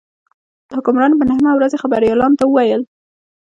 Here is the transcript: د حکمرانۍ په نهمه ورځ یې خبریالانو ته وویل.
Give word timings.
د 0.67 0.69
حکمرانۍ 0.77 1.15
په 1.17 1.25
نهمه 1.29 1.51
ورځ 1.55 1.71
یې 1.73 1.81
خبریالانو 1.83 2.39
ته 2.39 2.43
وویل. 2.47 2.81